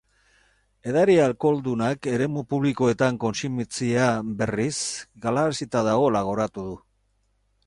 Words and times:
Edari 0.91 1.17
alkoholdunak 1.25 2.09
eremu 2.13 2.43
publikoetan 2.55 3.19
kontsumitzea, 3.25 4.09
berriz, 4.41 4.75
galarazita 5.27 5.87
dagoela 5.91 6.27
gogoratu 6.31 6.69
du. 6.73 6.79